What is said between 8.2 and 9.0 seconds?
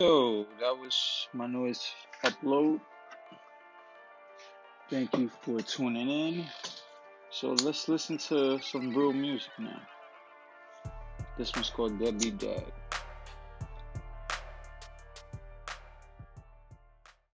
to some